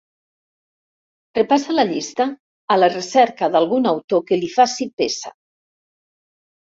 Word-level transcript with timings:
Repassa 1.39 1.75
la 1.75 1.85
llista 1.91 2.27
a 2.75 2.79
la 2.85 2.89
recerca 2.95 3.53
d'algun 3.57 3.87
autor 3.93 4.25
que 4.31 4.41
li 4.45 4.51
faci 4.59 4.89
peça. 5.03 5.35